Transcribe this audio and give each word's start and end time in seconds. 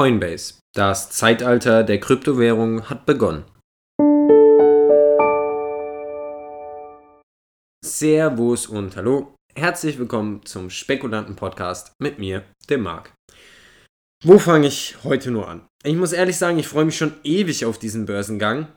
Coinbase. 0.00 0.54
Das 0.74 1.10
Zeitalter 1.10 1.84
der 1.84 2.00
Kryptowährung 2.00 2.88
hat 2.88 3.04
begonnen. 3.04 3.44
Servus 7.84 8.66
und 8.66 8.96
hallo. 8.96 9.34
Herzlich 9.54 9.98
willkommen 9.98 10.42
zum 10.46 10.70
Spekulanten-Podcast 10.70 11.92
mit 12.00 12.18
mir, 12.18 12.44
dem 12.70 12.80
Marc. 12.80 13.12
Wo 14.24 14.38
fange 14.38 14.68
ich 14.68 14.96
heute 15.04 15.30
nur 15.30 15.46
an? 15.46 15.66
Ich 15.84 15.96
muss 15.96 16.14
ehrlich 16.14 16.38
sagen, 16.38 16.58
ich 16.58 16.68
freue 16.68 16.86
mich 16.86 16.96
schon 16.96 17.12
ewig 17.22 17.66
auf 17.66 17.78
diesen 17.78 18.06
Börsengang 18.06 18.68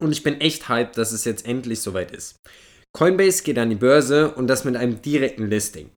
und 0.00 0.10
ich 0.10 0.24
bin 0.24 0.40
echt 0.40 0.68
hyped, 0.68 0.98
dass 0.98 1.12
es 1.12 1.24
jetzt 1.24 1.46
endlich 1.46 1.80
soweit 1.80 2.10
ist. 2.10 2.34
Coinbase 2.92 3.44
geht 3.44 3.56
an 3.60 3.70
die 3.70 3.76
Börse 3.76 4.34
und 4.34 4.48
das 4.48 4.64
mit 4.64 4.74
einem 4.74 5.00
direkten 5.00 5.46
Listing. 5.46 5.92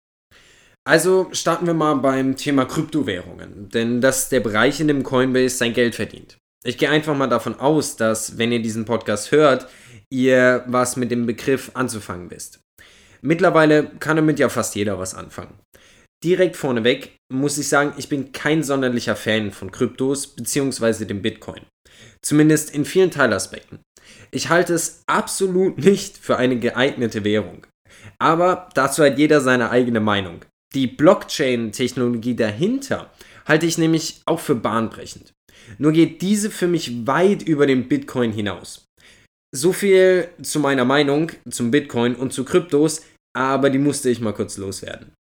Also 0.86 1.30
starten 1.32 1.66
wir 1.66 1.74
mal 1.74 1.96
beim 1.96 2.36
Thema 2.36 2.66
Kryptowährungen, 2.66 3.70
denn 3.70 4.02
das 4.02 4.24
ist 4.24 4.32
der 4.34 4.42
Bereich, 4.42 4.82
in 4.82 4.90
dem 4.90 5.04
Coinbase 5.04 5.56
sein 5.56 5.74
Geld 5.74 5.96
verdient. 5.96 6.38
Ich 6.66 6.78
gehe 6.78 6.90
einfach 6.90 7.16
mal 7.16 7.28
davon 7.28 7.60
aus, 7.60 7.96
dass, 7.96 8.38
wenn 8.38 8.52
ihr 8.52 8.62
diesen 8.62 8.86
Podcast 8.86 9.32
hört, 9.32 9.70
ihr 10.10 10.64
was 10.68 10.98
mit 10.98 11.12
dem 11.12 11.26
Begriff 11.26 11.72
anzufangen 11.74 12.30
wisst. 12.32 12.60
Mittlerweile 13.22 13.92
kann 14.00 14.18
damit 14.18 14.40
ja 14.40 14.50
fast 14.50 14.76
jeder 14.76 15.00
was 15.00 15.16
anfangen. 15.16 15.58
Direkt 16.24 16.58
vorneweg 16.58 17.18
muss 17.32 17.58
ich 17.58 17.68
sagen, 17.70 17.94
ich 17.98 18.10
bin 18.10 18.32
kein 18.32 18.64
sonderlicher 18.64 19.16
Fan 19.16 19.52
von 19.52 19.72
Kryptos 19.72 20.28
bzw. 20.36 21.06
dem 21.06 21.22
Bitcoin. 21.22 21.66
Zumindest 22.22 22.74
in 22.74 22.86
vielen 22.86 23.12
Teilaspekten. 23.12 23.80
Ich 24.32 24.50
halte 24.50 24.74
es 24.74 25.04
absolut 25.08 25.78
nicht 25.78 26.18
für 26.18 26.38
eine 26.38 26.60
geeignete 26.60 27.24
Währung. 27.24 27.68
Aber 28.20 28.70
dazu 28.74 29.04
hat 29.04 29.18
jeder 29.18 29.42
seine 29.42 29.70
eigene 29.70 30.00
Meinung. 30.00 30.46
Die 30.76 30.88
Blockchain-Technologie 30.88 32.36
dahinter 32.36 33.12
halte 33.46 33.66
ich 33.66 33.78
nämlich 33.78 34.22
auch 34.26 34.40
für 34.40 34.56
bahnbrechend. 34.56 35.34
Nur 35.78 35.92
geht 35.92 36.22
diese 36.22 36.50
für 36.50 36.68
mich 36.68 37.08
weit 37.08 37.44
über 37.44 37.68
den 37.68 37.88
Bitcoin 37.88 38.32
hinaus. 38.32 38.88
So 39.56 39.72
viel 39.72 40.30
zu 40.42 40.60
meiner 40.60 40.84
Meinung 40.84 41.32
zum 41.50 41.70
Bitcoin 41.70 42.16
und 42.16 42.34
zu 42.34 42.44
Kryptos, 42.44 43.04
aber 43.38 43.70
die 43.70 43.78
musste 43.78 44.10
ich 44.10 44.20
mal 44.20 44.34
kurz 44.34 44.58
loswerden. 44.58 45.14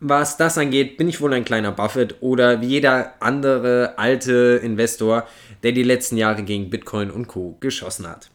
Was 0.00 0.36
das 0.36 0.58
angeht, 0.58 0.98
bin 0.98 1.08
ich 1.08 1.20
wohl 1.20 1.32
ein 1.32 1.44
kleiner 1.44 1.72
Buffett 1.72 2.16
oder 2.20 2.60
wie 2.60 2.66
jeder 2.66 3.14
andere 3.22 3.98
alte 3.98 4.60
Investor, 4.62 5.26
der 5.62 5.72
die 5.72 5.84
letzten 5.84 6.18
Jahre 6.18 6.42
gegen 6.42 6.68
Bitcoin 6.68 7.10
und 7.10 7.28
Co. 7.28 7.56
geschossen 7.60 8.06
hat. 8.06 8.30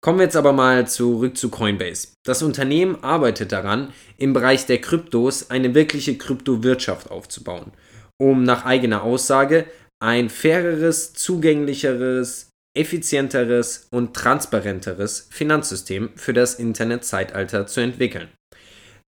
Kommen 0.00 0.18
wir 0.18 0.24
jetzt 0.24 0.36
aber 0.36 0.52
mal 0.52 0.86
zurück 0.86 1.36
zu 1.36 1.50
Coinbase. 1.50 2.08
Das 2.24 2.42
Unternehmen 2.42 3.02
arbeitet 3.02 3.50
daran, 3.50 3.92
im 4.16 4.32
Bereich 4.32 4.66
der 4.66 4.80
Kryptos 4.80 5.50
eine 5.50 5.74
wirkliche 5.74 6.16
Kryptowirtschaft 6.16 7.10
aufzubauen, 7.10 7.72
um 8.16 8.44
nach 8.44 8.64
eigener 8.64 9.02
Aussage 9.02 9.66
ein 10.00 10.30
faireres, 10.30 11.14
zugänglicheres, 11.14 12.50
effizienteres 12.76 13.88
und 13.90 14.14
transparenteres 14.14 15.28
Finanzsystem 15.30 16.10
für 16.14 16.32
das 16.32 16.54
Internetzeitalter 16.54 17.66
zu 17.66 17.80
entwickeln. 17.80 18.28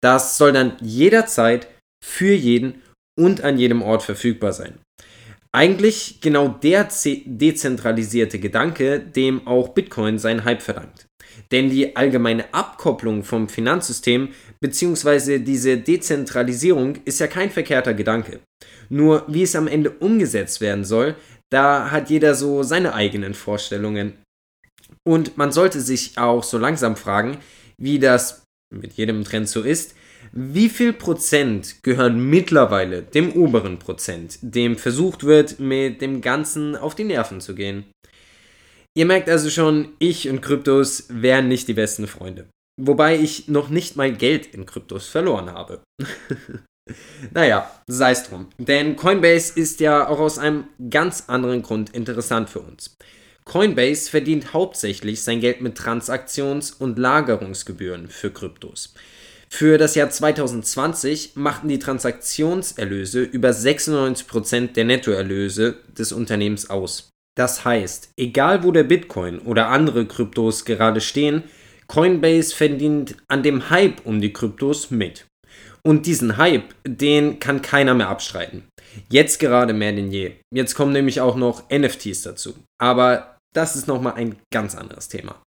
Das 0.00 0.38
soll 0.38 0.52
dann 0.52 0.76
jederzeit 0.80 1.68
für 2.02 2.32
jeden 2.32 2.82
und 3.18 3.42
an 3.42 3.58
jedem 3.58 3.82
Ort 3.82 4.02
verfügbar 4.02 4.54
sein. 4.54 4.78
Eigentlich 5.52 6.20
genau 6.20 6.48
der 6.48 6.88
dezentralisierte 7.04 8.38
Gedanke, 8.38 9.00
dem 9.00 9.46
auch 9.46 9.70
Bitcoin 9.70 10.18
seinen 10.18 10.44
Hype 10.44 10.62
verdankt. 10.62 11.06
Denn 11.50 11.70
die 11.70 11.96
allgemeine 11.96 12.52
Abkopplung 12.52 13.24
vom 13.24 13.48
Finanzsystem 13.48 14.30
bzw. 14.60 15.38
diese 15.38 15.78
Dezentralisierung 15.78 16.96
ist 17.04 17.20
ja 17.20 17.26
kein 17.26 17.50
verkehrter 17.50 17.94
Gedanke. 17.94 18.40
Nur 18.90 19.24
wie 19.28 19.42
es 19.42 19.56
am 19.56 19.68
Ende 19.68 19.90
umgesetzt 19.90 20.60
werden 20.60 20.84
soll, 20.84 21.14
da 21.50 21.90
hat 21.90 22.10
jeder 22.10 22.34
so 22.34 22.62
seine 22.62 22.94
eigenen 22.94 23.34
Vorstellungen. 23.34 24.14
Und 25.06 25.38
man 25.38 25.52
sollte 25.52 25.80
sich 25.80 26.18
auch 26.18 26.42
so 26.42 26.58
langsam 26.58 26.96
fragen, 26.96 27.38
wie 27.78 27.98
das 27.98 28.42
mit 28.70 28.94
jedem 28.94 29.24
Trend 29.24 29.48
so 29.48 29.62
ist, 29.62 29.94
wie 30.32 30.68
viel 30.68 30.92
Prozent 30.92 31.82
gehören 31.82 32.28
mittlerweile 32.28 33.02
dem 33.02 33.32
oberen 33.32 33.78
Prozent, 33.78 34.38
dem 34.42 34.76
versucht 34.76 35.24
wird, 35.24 35.58
mit 35.58 36.00
dem 36.00 36.20
Ganzen 36.20 36.76
auf 36.76 36.94
die 36.94 37.04
Nerven 37.04 37.40
zu 37.40 37.54
gehen? 37.54 37.84
Ihr 38.96 39.06
merkt 39.06 39.28
also 39.28 39.48
schon, 39.50 39.90
ich 39.98 40.28
und 40.28 40.40
Kryptos 40.40 41.06
wären 41.08 41.48
nicht 41.48 41.68
die 41.68 41.74
besten 41.74 42.06
Freunde. 42.06 42.46
Wobei 42.80 43.16
ich 43.16 43.48
noch 43.48 43.68
nicht 43.68 43.96
mal 43.96 44.12
Geld 44.12 44.46
in 44.46 44.66
Kryptos 44.66 45.08
verloren 45.08 45.52
habe. 45.52 45.82
naja, 47.32 47.70
sei 47.86 48.12
es 48.12 48.24
drum. 48.24 48.48
Denn 48.58 48.96
Coinbase 48.96 49.58
ist 49.58 49.80
ja 49.80 50.08
auch 50.08 50.20
aus 50.20 50.38
einem 50.38 50.64
ganz 50.90 51.24
anderen 51.28 51.62
Grund 51.62 51.90
interessant 51.90 52.50
für 52.50 52.60
uns. 52.60 52.96
Coinbase 53.44 54.10
verdient 54.10 54.52
hauptsächlich 54.52 55.22
sein 55.22 55.40
Geld 55.40 55.60
mit 55.60 55.78
Transaktions- 55.78 56.76
und 56.76 56.98
Lagerungsgebühren 56.98 58.08
für 58.08 58.30
Kryptos. 58.30 58.94
Für 59.50 59.78
das 59.78 59.94
Jahr 59.94 60.10
2020 60.10 61.32
machten 61.34 61.68
die 61.68 61.78
Transaktionserlöse 61.78 63.22
über 63.22 63.50
96% 63.50 64.74
der 64.74 64.84
Nettoerlöse 64.84 65.78
des 65.96 66.12
Unternehmens 66.12 66.68
aus. 66.68 67.10
Das 67.36 67.64
heißt, 67.64 68.10
egal 68.16 68.62
wo 68.62 68.72
der 68.72 68.84
Bitcoin 68.84 69.38
oder 69.38 69.68
andere 69.68 70.06
Kryptos 70.06 70.64
gerade 70.64 71.00
stehen, 71.00 71.44
Coinbase 71.86 72.54
verdient 72.54 73.16
an 73.28 73.42
dem 73.42 73.70
Hype 73.70 74.04
um 74.04 74.20
die 74.20 74.32
Kryptos 74.32 74.90
mit. 74.90 75.26
Und 75.82 76.06
diesen 76.06 76.36
Hype, 76.36 76.74
den 76.86 77.38
kann 77.38 77.62
keiner 77.62 77.94
mehr 77.94 78.08
abstreiten. 78.08 78.64
Jetzt 79.08 79.38
gerade 79.38 79.72
mehr 79.72 79.92
denn 79.92 80.10
je. 80.10 80.32
Jetzt 80.52 80.74
kommen 80.74 80.92
nämlich 80.92 81.20
auch 81.20 81.36
noch 81.36 81.70
NFTs 81.70 82.22
dazu. 82.22 82.54
Aber 82.78 83.38
das 83.54 83.76
ist 83.76 83.86
nochmal 83.86 84.14
ein 84.14 84.36
ganz 84.52 84.74
anderes 84.74 85.08
Thema. 85.08 85.40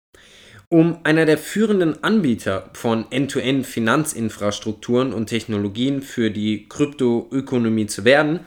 Um 0.72 1.00
einer 1.03 1.25
der 1.25 1.40
führenden 1.40 2.03
Anbieter 2.03 2.69
von 2.74 3.12
End-to-End-Finanzinfrastrukturen 3.12 5.13
und 5.13 5.25
Technologien 5.25 6.03
für 6.03 6.30
die 6.30 6.69
Kryptoökonomie 6.69 7.88
zu 7.88 8.06
werden, 8.06 8.41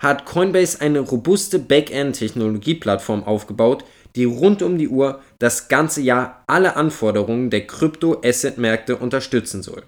hat 0.00 0.26
Coinbase 0.26 0.80
eine 0.80 0.98
robuste 0.98 1.60
Backend-Technologieplattform 1.60 3.22
aufgebaut, 3.22 3.84
die 4.16 4.24
rund 4.24 4.62
um 4.62 4.78
die 4.78 4.88
Uhr 4.88 5.22
das 5.38 5.68
ganze 5.68 6.00
Jahr 6.00 6.42
alle 6.48 6.74
Anforderungen 6.74 7.50
der 7.50 7.68
Krypto-Asset-Märkte 7.68 8.96
unterstützen 8.96 9.62
soll. 9.62 9.84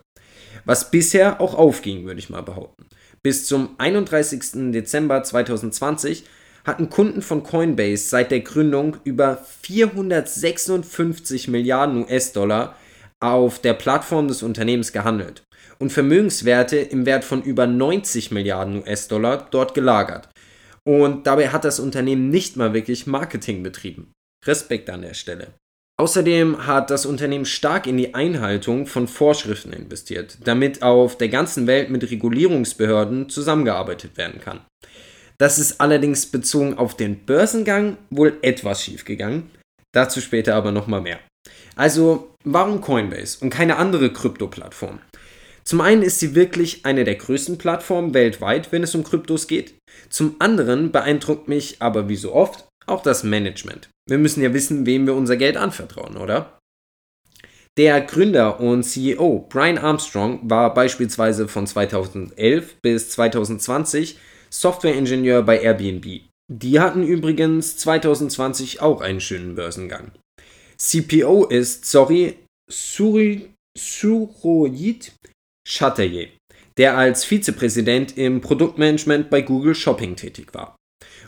Was 0.65 0.92
bisher 0.92 1.41
auch 1.41 1.56
aufging, 1.56 2.06
würde 2.06 2.21
ich 2.21 2.31
mal 2.31 2.42
behaupten. 2.42 2.87
Bis 3.25 3.47
zum 3.47 3.71
31. 3.78 4.71
Dezember 4.71 5.25
2020 5.25 6.22
hatten 6.64 6.90
Kunden 6.90 7.22
von 7.22 7.42
Coinbase 7.42 8.08
seit 8.08 8.30
der 8.30 8.40
Gründung 8.40 8.96
über 9.04 9.44
456 9.62 11.48
Milliarden 11.48 12.04
US-Dollar 12.04 12.76
auf 13.20 13.60
der 13.60 13.74
Plattform 13.74 14.28
des 14.28 14.42
Unternehmens 14.42 14.92
gehandelt 14.92 15.42
und 15.78 15.90
Vermögenswerte 15.90 16.76
im 16.76 17.06
Wert 17.06 17.24
von 17.24 17.42
über 17.42 17.66
90 17.66 18.30
Milliarden 18.30 18.82
US-Dollar 18.82 19.48
dort 19.50 19.74
gelagert. 19.74 20.28
Und 20.84 21.26
dabei 21.26 21.48
hat 21.48 21.64
das 21.64 21.80
Unternehmen 21.80 22.28
nicht 22.30 22.56
mal 22.56 22.74
wirklich 22.74 23.06
Marketing 23.06 23.62
betrieben. 23.62 24.12
Respekt 24.44 24.90
an 24.90 25.02
der 25.02 25.14
Stelle. 25.14 25.54
Außerdem 26.00 26.66
hat 26.66 26.90
das 26.90 27.06
Unternehmen 27.06 27.44
stark 27.44 27.86
in 27.86 27.96
die 27.96 28.14
Einhaltung 28.14 28.86
von 28.86 29.06
Vorschriften 29.06 29.72
investiert, 29.72 30.38
damit 30.44 30.82
auf 30.82 31.16
der 31.16 31.28
ganzen 31.28 31.66
Welt 31.66 31.90
mit 31.90 32.10
Regulierungsbehörden 32.10 33.28
zusammengearbeitet 33.28 34.16
werden 34.16 34.40
kann. 34.40 34.62
Das 35.42 35.58
ist 35.58 35.80
allerdings 35.80 36.26
bezogen 36.26 36.78
auf 36.78 36.97
den 36.97 37.26
Börsengang 37.26 37.97
wohl 38.10 38.38
etwas 38.42 38.84
schief 38.84 39.04
gegangen. 39.04 39.50
Dazu 39.91 40.20
später 40.20 40.54
aber 40.54 40.70
nochmal 40.70 41.00
mehr. 41.00 41.19
Also, 41.75 42.30
warum 42.44 42.80
Coinbase 42.80 43.38
und 43.41 43.50
keine 43.50 43.76
andere 43.76 44.12
Krypto-Plattform? 44.12 45.00
Zum 45.64 45.80
einen 45.80 46.03
ist 46.03 46.20
sie 46.20 46.36
wirklich 46.36 46.86
eine 46.86 47.03
der 47.03 47.16
größten 47.16 47.58
Plattformen 47.58 48.14
weltweit, 48.14 48.70
wenn 48.70 48.84
es 48.84 48.94
um 48.94 49.03
Kryptos 49.03 49.48
geht. 49.48 49.75
Zum 50.10 50.36
anderen 50.38 50.92
beeindruckt 50.92 51.48
mich 51.48 51.82
aber 51.82 52.09
wie 52.09 52.15
so 52.15 52.33
oft 52.33 52.68
auch 52.86 53.03
das 53.03 53.24
Management. 53.24 53.89
Wir 54.09 54.18
müssen 54.18 54.44
ja 54.44 54.54
wissen, 54.54 54.86
wem 54.86 55.06
wir 55.06 55.15
unser 55.16 55.36
Geld 55.36 55.56
anvertrauen, 55.56 56.18
oder? 56.18 56.56
Der 57.77 58.00
Gründer 58.03 58.60
und 58.60 58.84
CEO 58.84 59.48
Brian 59.48 59.78
Armstrong 59.78 60.39
war 60.48 60.72
beispielsweise 60.72 61.48
von 61.48 61.66
2011 61.66 62.77
bis 62.80 63.10
2020 63.10 64.18
Softwareingenieur 64.53 65.43
bei 65.43 65.60
Airbnb. 65.60 66.21
Die 66.53 66.81
hatten 66.81 67.03
übrigens 67.03 67.78
2020 67.78 68.83
auch 68.83 69.01
einen 69.01 69.21
schönen 69.21 69.54
Börsengang. 69.54 70.13
CPO 70.77 71.47
ist, 71.47 71.87
sorry, 71.87 72.37
Suri, 72.71 73.51
Suroyit 73.78 75.13
Chatterjee, 75.66 76.33
der 76.77 76.99
als 76.99 77.25
Vizepräsident 77.25 78.19
im 78.19 78.41
Produktmanagement 78.41 79.31
bei 79.31 79.41
Google 79.41 79.75
Shopping 79.75 80.16
tätig 80.16 80.53
war. 80.53 80.77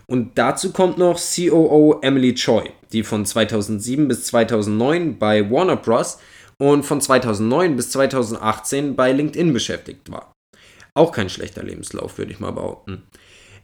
Und 0.06 0.36
dazu 0.36 0.72
kommt 0.72 0.98
noch 0.98 1.18
COO 1.18 2.00
Emily 2.02 2.34
Choi, 2.34 2.68
die 2.92 3.02
von 3.02 3.24
2007 3.24 4.06
bis 4.06 4.24
2009 4.26 5.18
bei 5.18 5.50
Warner 5.50 5.76
Bros. 5.76 6.18
und 6.60 6.84
von 6.84 7.00
2009 7.00 7.76
bis 7.76 7.90
2018 7.90 8.96
bei 8.96 9.12
LinkedIn 9.12 9.52
beschäftigt 9.52 10.10
war. 10.10 10.33
Auch 10.96 11.12
kein 11.12 11.28
schlechter 11.28 11.62
Lebenslauf, 11.62 12.18
würde 12.18 12.32
ich 12.32 12.40
mal 12.40 12.52
behaupten. 12.52 13.02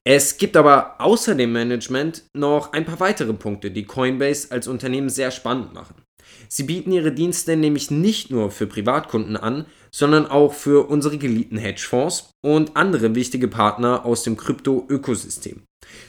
Es 0.04 0.38
gibt 0.38 0.56
aber 0.56 1.00
außer 1.00 1.34
dem 1.34 1.52
Management 1.52 2.24
noch 2.34 2.72
ein 2.72 2.84
paar 2.84 3.00
weitere 3.00 3.34
Punkte, 3.34 3.70
die 3.70 3.84
Coinbase 3.84 4.50
als 4.50 4.66
Unternehmen 4.66 5.10
sehr 5.10 5.30
spannend 5.30 5.74
machen. 5.74 6.02
Sie 6.48 6.62
bieten 6.62 6.92
ihre 6.92 7.12
Dienste 7.12 7.56
nämlich 7.56 7.90
nicht 7.90 8.30
nur 8.30 8.50
für 8.50 8.66
Privatkunden 8.66 9.36
an, 9.36 9.66
sondern 9.92 10.26
auch 10.26 10.54
für 10.54 10.88
unsere 10.88 11.18
geliebten 11.18 11.58
Hedgefonds 11.58 12.32
und 12.42 12.76
andere 12.76 13.14
wichtige 13.14 13.48
Partner 13.48 14.04
aus 14.04 14.22
dem 14.22 14.36
Krypto-Ökosystem. 14.36 15.62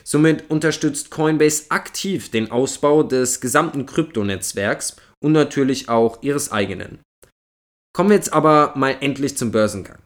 Somit 0.04 0.50
unterstützt 0.50 1.10
Coinbase 1.10 1.66
aktiv 1.70 2.30
den 2.30 2.50
Ausbau 2.50 3.02
des 3.02 3.40
gesamten 3.40 3.86
Kryptonetzwerks 3.86 4.96
und 5.22 5.32
natürlich 5.32 5.88
auch 5.88 6.22
ihres 6.22 6.50
eigenen. 6.50 7.00
Kommen 7.94 8.10
wir 8.10 8.16
jetzt 8.16 8.32
aber 8.32 8.72
mal 8.74 8.96
endlich 9.00 9.36
zum 9.36 9.52
Börsengang. 9.52 10.01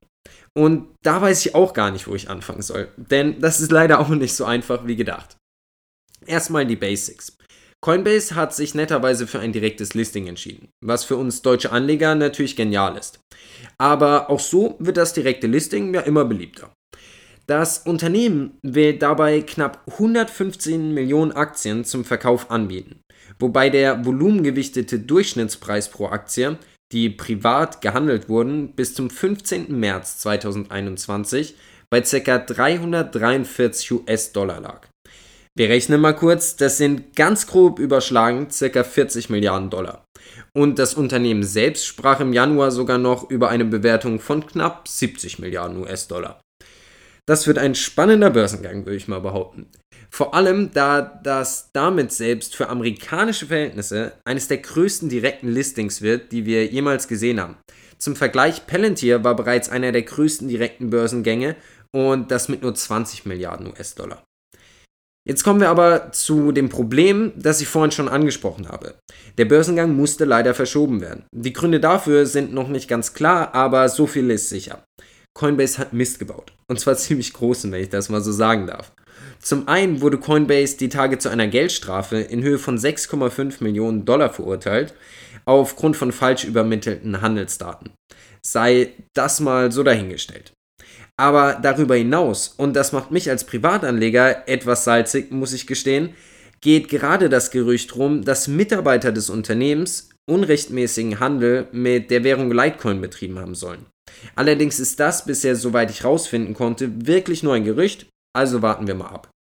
Und 0.57 0.89
da 1.03 1.21
weiß 1.21 1.45
ich 1.45 1.55
auch 1.55 1.75
gar 1.75 1.91
nicht, 1.91 2.07
wo 2.09 2.15
ich 2.15 2.31
anfangen 2.31 2.63
soll, 2.63 2.89
denn 2.97 3.41
das 3.41 3.61
ist 3.61 3.71
leider 3.71 4.01
auch 4.01 4.09
nicht 4.09 4.35
so 4.35 4.47
einfach 4.47 4.87
wie 4.87 4.97
gedacht. 4.97 5.37
Erstmal 6.25 6.65
die 6.65 6.77
Basics. 6.77 7.37
Coinbase 7.85 8.35
hat 8.35 8.55
sich 8.55 8.75
netterweise 8.75 9.27
für 9.27 9.39
ein 9.39 9.53
direktes 9.53 9.93
Listing 9.93 10.27
entschieden, 10.27 10.71
was 10.83 11.05
für 11.05 11.17
uns 11.17 11.43
deutsche 11.43 11.73
Anleger 11.73 12.15
natürlich 12.15 12.57
genial 12.57 12.97
ist. 12.97 13.21
Aber 13.77 14.31
auch 14.31 14.41
so 14.41 14.77
wird 14.79 14.97
das 14.97 15.13
direkte 15.13 15.47
Listing 15.47 15.93
ja 15.93 16.01
immer 16.01 16.25
beliebter. 16.25 16.73
Das 17.47 17.79
Unternehmen 17.79 18.59
will 18.63 18.99
dabei 18.99 19.43
knapp 19.43 19.83
115 19.87 20.95
Millionen 20.95 21.33
Aktien 21.33 21.85
zum 21.85 22.07
Verkauf 22.07 22.51
anbieten, 22.51 23.03
wobei 23.39 23.69
der 23.69 24.07
volumengewichtete 24.07 25.01
Durchschnittspreis 25.01 25.91
pro 25.91 26.07
Aktie, 26.07 26.59
die 26.93 27.11
privat 27.11 27.81
gehandelt 27.81 28.29
wurden, 28.29 28.75
bis 28.75 28.95
zum 28.95 29.11
15. 29.11 29.79
März 29.79 30.19
2021 30.19 31.57
bei 31.91 32.01
ca. 32.01 32.39
343 32.39 33.93
US-Dollar 33.93 34.61
lag. 34.61 34.89
Wir 35.57 35.71
rechnen 35.71 36.01
mal 36.01 36.15
kurz, 36.15 36.57
das 36.57 36.77
sind 36.77 37.17
ganz 37.17 37.47
grob 37.47 37.79
überschlagen 37.79 38.49
ca. 38.49 38.85
40 38.85 39.31
Milliarden 39.31 39.71
Dollar. 39.71 40.05
Und 40.53 40.79
das 40.79 40.95
Unternehmen 40.95 41.45
selbst 41.45 41.87
sprach 41.87 42.21
im 42.21 42.33
Januar 42.33 42.71
sogar 42.71 42.99
noch 42.99 43.31
über 43.31 43.49
eine 43.49 43.65
Bewertung 43.65 44.21
von 44.21 44.47
knapp 44.47 44.87
70 44.87 45.39
Milliarden 45.39 45.79
US-Dollar. 45.79 46.41
Das 47.27 47.47
wird 47.47 47.59
ein 47.59 47.75
spannender 47.75 48.31
Börsengang, 48.31 48.85
würde 48.85 48.97
ich 48.97 49.09
mal 49.09 49.21
behaupten. 49.21 49.67
Vor 50.11 50.35
allem, 50.35 50.71
da 50.73 51.01
das 51.01 51.71
damit 51.73 52.13
selbst 52.13 52.57
für 52.57 52.69
amerikanische 52.69 53.47
Verhältnisse 53.47 54.13
eines 54.25 54.49
der 54.49 54.59
größten 54.59 55.09
direkten 55.09 55.49
Listings 55.49 56.03
wird, 56.03 56.33
die 56.33 56.47
wir 56.47 56.67
jemals 56.67 57.09
gesehen 57.09 57.41
haben. 57.41 57.57
Zum 57.99 58.17
Vergleich, 58.17 58.67
Palantir 58.67 59.25
war 59.25 59.37
bereits 59.37 59.69
einer 59.69 59.93
der 59.93 60.03
größten 60.03 60.49
direkten 60.49 60.91
Börsengänge 60.91 61.57
und 61.93 62.31
das 62.31 62.49
mit 62.49 62.63
nur 62.63 62.75
20 62.75 63.27
Milliarden 63.27 63.69
US-Dollar. 63.69 64.23
Jetzt 65.27 65.43
kommen 65.43 65.61
wir 65.61 65.71
aber 65.71 66.13
zu 66.13 66.53
dem 66.53 66.69
Problem, 66.69 67.33
das 67.35 67.61
ich 67.61 67.67
vorhin 67.67 67.91
schon 67.91 68.09
angesprochen 68.09 68.69
habe. 68.69 68.95
Der 69.39 69.45
Börsengang 69.45 69.97
musste 69.97 70.25
leider 70.25 70.55
verschoben 70.55 71.01
werden. 71.01 71.25
Die 71.35 71.53
Gründe 71.53 71.81
dafür 71.81 72.27
sind 72.27 72.55
noch 72.55 72.69
nicht 72.69 72.87
ganz 72.87 73.13
klar, 73.13 73.53
aber 73.53 73.89
so 73.89 74.07
viel 74.07 74.31
ist 74.31 74.51
sicher. 74.51 74.85
Coinbase 75.37 75.79
hat 75.79 75.93
Mist 75.93 76.21
gebaut. 76.21 76.53
Und 76.71 76.79
zwar 76.79 76.97
ziemlich 76.97 77.33
großen, 77.33 77.73
wenn 77.73 77.83
ich 77.83 77.89
das 77.89 78.09
mal 78.09 78.21
so 78.21 78.31
sagen 78.31 78.69
darf. 78.69 78.93
Zum 79.47 79.69
einen 79.69 80.01
wurde 80.01 80.19
Coinbase 80.19 80.77
die 80.77 80.89
Tage 80.89 81.19
zu 81.19 81.29
einer 81.29 81.47
Geldstrafe 81.47 82.17
in 82.17 82.43
Höhe 82.43 82.59
von 82.59 82.77
6,5 82.77 83.63
Millionen 83.63 84.05
Dollar 84.05 84.31
verurteilt, 84.31 84.93
aufgrund 85.45 85.97
von 85.97 86.11
falsch 86.11 86.43
übermittelten 86.43 87.21
Handelsdaten. 87.21 87.93
Sei 88.45 88.95
das 89.15 89.39
mal 89.39 89.71
so 89.71 89.85
dahingestellt. 89.85 90.53
Aber 91.17 91.61
darüber 91.63 91.95
hinaus, 91.95 92.55
und 92.57 92.75
das 92.75 92.91
macht 92.91 93.13
mich 93.13 93.31
als 93.31 93.45
Privatanleger 93.45 94.49
etwas 94.49 94.83
salzig, 94.83 95.31
muss 95.31 95.53
ich 95.53 95.69
gestehen, 95.69 96.15
geht 96.61 96.89
gerade 96.89 97.29
das 97.29 97.53
Gerücht 97.53 97.95
rum, 97.95 98.25
dass 98.25 98.49
Mitarbeiter 98.49 99.13
des 99.13 99.31
Unternehmens 99.31 100.11
unrechtmäßigen 100.29 101.21
Handel 101.21 101.69
mit 101.71 102.11
der 102.11 102.25
Währung 102.25 102.51
Litecoin 102.51 103.01
betrieben 103.01 103.39
haben 103.39 103.55
sollen. 103.55 103.87
Allerdings 104.35 104.81
ist 104.81 104.99
das 104.99 105.25
bisher, 105.25 105.55
soweit 105.55 105.93
ich 105.93 106.03
rausfinden 106.03 106.55
konnte, 106.55 107.07
wirklich 107.07 107.45
nur 107.45 107.55
ein 107.55 107.65
Gerücht, 107.65 108.07
also 108.37 108.61
warten 108.61 108.89
wir 108.89 108.97
mal 108.97 109.11
ab. 109.11 109.31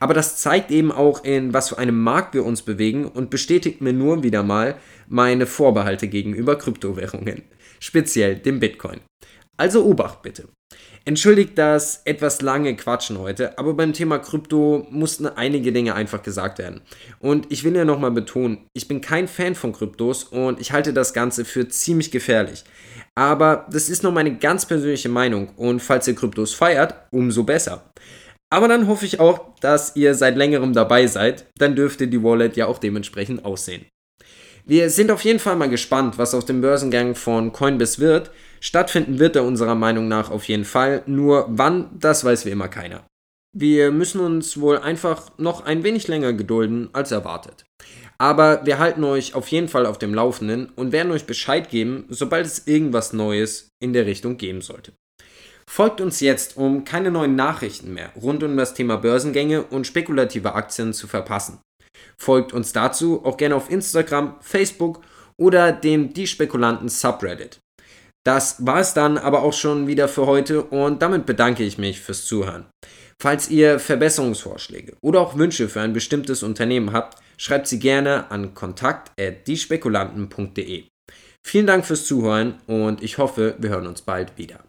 Aber 0.00 0.14
das 0.14 0.36
zeigt 0.36 0.70
eben 0.70 0.92
auch, 0.92 1.24
in 1.24 1.52
was 1.52 1.70
für 1.70 1.78
einem 1.78 2.00
Markt 2.00 2.34
wir 2.34 2.44
uns 2.44 2.62
bewegen 2.62 3.06
und 3.06 3.30
bestätigt 3.30 3.80
mir 3.80 3.92
nur 3.92 4.22
wieder 4.22 4.42
mal 4.42 4.76
meine 5.08 5.46
Vorbehalte 5.46 6.08
gegenüber 6.08 6.56
Kryptowährungen, 6.56 7.42
speziell 7.80 8.36
dem 8.36 8.60
Bitcoin. 8.60 9.00
Also 9.56 9.84
Obacht 9.84 10.22
bitte. 10.22 10.48
Entschuldigt 11.04 11.56
das 11.56 12.02
etwas 12.04 12.42
lange 12.42 12.76
Quatschen 12.76 13.18
heute, 13.18 13.58
aber 13.58 13.72
beim 13.72 13.94
Thema 13.94 14.18
Krypto 14.18 14.86
mussten 14.90 15.26
einige 15.26 15.72
Dinge 15.72 15.94
einfach 15.94 16.22
gesagt 16.22 16.58
werden. 16.58 16.82
Und 17.18 17.50
ich 17.50 17.64
will 17.64 17.74
ja 17.74 17.86
nochmal 17.86 18.10
betonen, 18.10 18.66
ich 18.74 18.88
bin 18.88 19.00
kein 19.00 19.26
Fan 19.26 19.54
von 19.54 19.72
Kryptos 19.72 20.24
und 20.24 20.60
ich 20.60 20.72
halte 20.72 20.92
das 20.92 21.14
Ganze 21.14 21.46
für 21.46 21.66
ziemlich 21.66 22.10
gefährlich. 22.10 22.64
Aber 23.14 23.66
das 23.70 23.88
ist 23.88 24.02
nur 24.02 24.12
meine 24.12 24.36
ganz 24.36 24.66
persönliche 24.66 25.08
Meinung 25.08 25.48
und 25.56 25.80
falls 25.80 26.06
ihr 26.06 26.14
Kryptos 26.14 26.52
feiert, 26.52 26.94
umso 27.10 27.42
besser. 27.42 27.87
Aber 28.50 28.68
dann 28.68 28.86
hoffe 28.86 29.04
ich 29.04 29.20
auch, 29.20 29.54
dass 29.60 29.94
ihr 29.96 30.14
seit 30.14 30.36
längerem 30.36 30.72
dabei 30.72 31.06
seid, 31.06 31.46
dann 31.58 31.76
dürfte 31.76 32.08
die 32.08 32.22
Wallet 32.22 32.56
ja 32.56 32.66
auch 32.66 32.78
dementsprechend 32.78 33.44
aussehen. 33.44 33.86
Wir 34.64 34.90
sind 34.90 35.10
auf 35.10 35.22
jeden 35.22 35.38
Fall 35.38 35.56
mal 35.56 35.68
gespannt, 35.68 36.18
was 36.18 36.34
auf 36.34 36.44
dem 36.44 36.60
Börsengang 36.60 37.14
von 37.14 37.52
Coinbase 37.52 38.00
wird. 38.00 38.30
Stattfinden 38.60 39.18
wird 39.18 39.36
er 39.36 39.44
unserer 39.44 39.74
Meinung 39.74 40.08
nach 40.08 40.30
auf 40.30 40.44
jeden 40.44 40.64
Fall, 40.64 41.02
nur 41.06 41.46
wann, 41.48 41.90
das 41.98 42.24
weiß 42.24 42.44
wie 42.44 42.50
immer 42.50 42.68
keiner. 42.68 43.06
Wir 43.56 43.90
müssen 43.90 44.20
uns 44.20 44.60
wohl 44.60 44.78
einfach 44.78 45.30
noch 45.38 45.64
ein 45.64 45.84
wenig 45.84 46.06
länger 46.06 46.34
gedulden 46.34 46.90
als 46.92 47.12
erwartet. 47.12 47.64
Aber 48.18 48.66
wir 48.66 48.78
halten 48.78 49.04
euch 49.04 49.34
auf 49.34 49.48
jeden 49.48 49.68
Fall 49.68 49.86
auf 49.86 49.98
dem 49.98 50.12
Laufenden 50.12 50.66
und 50.76 50.92
werden 50.92 51.12
euch 51.12 51.24
Bescheid 51.24 51.70
geben, 51.70 52.04
sobald 52.08 52.44
es 52.44 52.66
irgendwas 52.66 53.12
Neues 53.12 53.70
in 53.80 53.92
der 53.92 54.06
Richtung 54.06 54.36
geben 54.36 54.60
sollte. 54.60 54.92
Folgt 55.68 56.00
uns 56.00 56.20
jetzt, 56.20 56.56
um 56.56 56.84
keine 56.84 57.10
neuen 57.10 57.34
Nachrichten 57.36 57.92
mehr 57.92 58.10
rund 58.16 58.42
um 58.42 58.56
das 58.56 58.72
Thema 58.72 58.96
Börsengänge 58.96 59.64
und 59.64 59.86
spekulative 59.86 60.54
Aktien 60.54 60.94
zu 60.94 61.06
verpassen. 61.06 61.58
Folgt 62.16 62.54
uns 62.54 62.72
dazu 62.72 63.22
auch 63.24 63.36
gerne 63.36 63.54
auf 63.54 63.70
Instagram, 63.70 64.36
Facebook 64.40 65.02
oder 65.36 65.72
dem 65.72 66.14
Die 66.14 66.26
Spekulanten 66.26 66.88
Subreddit. 66.88 67.60
Das 68.24 68.64
war 68.64 68.80
es 68.80 68.94
dann 68.94 69.18
aber 69.18 69.42
auch 69.42 69.52
schon 69.52 69.86
wieder 69.86 70.08
für 70.08 70.24
heute 70.26 70.62
und 70.62 71.02
damit 71.02 71.26
bedanke 71.26 71.64
ich 71.64 71.76
mich 71.76 72.00
fürs 72.00 72.24
Zuhören. 72.24 72.64
Falls 73.20 73.50
ihr 73.50 73.78
Verbesserungsvorschläge 73.78 74.96
oder 75.02 75.20
auch 75.20 75.36
Wünsche 75.36 75.68
für 75.68 75.82
ein 75.82 75.92
bestimmtes 75.92 76.42
Unternehmen 76.42 76.94
habt, 76.94 77.18
schreibt 77.36 77.66
sie 77.66 77.78
gerne 77.78 78.30
an 78.30 78.54
kontakt@diespekulanten.de. 78.54 80.84
Vielen 81.46 81.66
Dank 81.66 81.84
fürs 81.84 82.06
Zuhören 82.06 82.54
und 82.66 83.02
ich 83.02 83.18
hoffe, 83.18 83.54
wir 83.58 83.68
hören 83.68 83.86
uns 83.86 84.00
bald 84.00 84.38
wieder. 84.38 84.64